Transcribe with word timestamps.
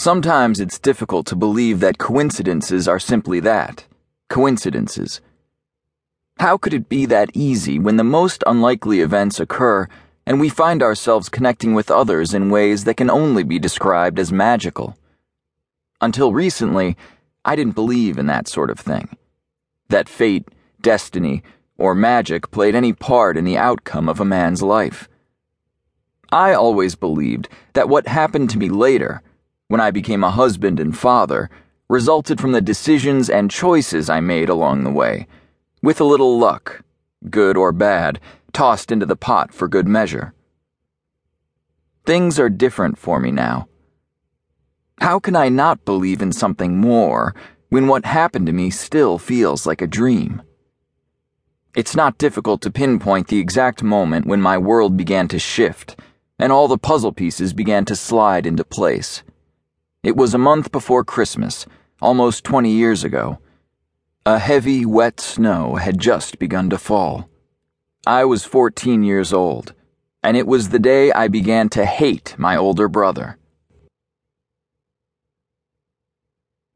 Sometimes 0.00 0.60
it's 0.60 0.78
difficult 0.78 1.26
to 1.26 1.36
believe 1.36 1.80
that 1.80 1.98
coincidences 1.98 2.88
are 2.88 2.98
simply 2.98 3.38
that 3.40 3.84
coincidences. 4.30 5.20
How 6.38 6.56
could 6.56 6.72
it 6.72 6.88
be 6.88 7.04
that 7.04 7.28
easy 7.34 7.78
when 7.78 7.98
the 7.98 8.02
most 8.18 8.42
unlikely 8.46 9.00
events 9.00 9.38
occur 9.38 9.88
and 10.24 10.40
we 10.40 10.48
find 10.48 10.82
ourselves 10.82 11.28
connecting 11.28 11.74
with 11.74 11.90
others 11.90 12.32
in 12.32 12.48
ways 12.48 12.84
that 12.84 12.96
can 12.96 13.10
only 13.10 13.42
be 13.42 13.58
described 13.58 14.18
as 14.18 14.32
magical? 14.32 14.96
Until 16.00 16.32
recently, 16.32 16.96
I 17.44 17.54
didn't 17.54 17.74
believe 17.74 18.16
in 18.16 18.24
that 18.24 18.48
sort 18.48 18.70
of 18.70 18.80
thing. 18.80 19.18
That 19.90 20.08
fate, 20.08 20.48
destiny, 20.80 21.42
or 21.76 21.94
magic 21.94 22.50
played 22.50 22.74
any 22.74 22.94
part 22.94 23.36
in 23.36 23.44
the 23.44 23.58
outcome 23.58 24.08
of 24.08 24.18
a 24.18 24.24
man's 24.24 24.62
life. 24.62 25.10
I 26.32 26.54
always 26.54 26.94
believed 26.94 27.50
that 27.74 27.90
what 27.90 28.08
happened 28.08 28.48
to 28.48 28.58
me 28.58 28.70
later, 28.70 29.20
when 29.70 29.80
I 29.80 29.92
became 29.92 30.24
a 30.24 30.32
husband 30.32 30.80
and 30.80 30.98
father, 30.98 31.48
resulted 31.88 32.40
from 32.40 32.50
the 32.50 32.60
decisions 32.60 33.30
and 33.30 33.52
choices 33.52 34.10
I 34.10 34.18
made 34.18 34.48
along 34.48 34.82
the 34.82 34.90
way, 34.90 35.28
with 35.80 36.00
a 36.00 36.04
little 36.12 36.40
luck, 36.40 36.82
good 37.30 37.56
or 37.56 37.70
bad, 37.70 38.18
tossed 38.52 38.90
into 38.90 39.06
the 39.06 39.14
pot 39.14 39.54
for 39.54 39.68
good 39.68 39.86
measure. 39.86 40.34
Things 42.04 42.40
are 42.40 42.50
different 42.50 42.98
for 42.98 43.20
me 43.20 43.30
now. 43.30 43.68
How 45.00 45.20
can 45.20 45.36
I 45.36 45.48
not 45.48 45.84
believe 45.84 46.20
in 46.20 46.32
something 46.32 46.76
more 46.76 47.32
when 47.68 47.86
what 47.86 48.04
happened 48.04 48.46
to 48.46 48.52
me 48.52 48.70
still 48.70 49.18
feels 49.18 49.66
like 49.66 49.80
a 49.80 49.86
dream? 49.86 50.42
It's 51.76 51.94
not 51.94 52.18
difficult 52.18 52.60
to 52.62 52.72
pinpoint 52.72 53.28
the 53.28 53.38
exact 53.38 53.84
moment 53.84 54.26
when 54.26 54.40
my 54.40 54.58
world 54.58 54.96
began 54.96 55.28
to 55.28 55.38
shift 55.38 55.96
and 56.40 56.50
all 56.50 56.66
the 56.66 56.76
puzzle 56.76 57.12
pieces 57.12 57.52
began 57.52 57.84
to 57.84 57.94
slide 57.94 58.46
into 58.46 58.64
place. 58.64 59.22
It 60.02 60.16
was 60.16 60.32
a 60.32 60.38
month 60.38 60.72
before 60.72 61.04
Christmas, 61.04 61.66
almost 62.00 62.42
20 62.44 62.70
years 62.70 63.04
ago. 63.04 63.38
A 64.24 64.38
heavy, 64.38 64.86
wet 64.86 65.20
snow 65.20 65.74
had 65.74 65.98
just 65.98 66.38
begun 66.38 66.70
to 66.70 66.78
fall. 66.78 67.28
I 68.06 68.24
was 68.24 68.46
14 68.46 69.02
years 69.02 69.30
old, 69.30 69.74
and 70.22 70.38
it 70.38 70.46
was 70.46 70.70
the 70.70 70.78
day 70.78 71.12
I 71.12 71.28
began 71.28 71.68
to 71.70 71.84
hate 71.84 72.34
my 72.38 72.56
older 72.56 72.88
brother. 72.88 73.36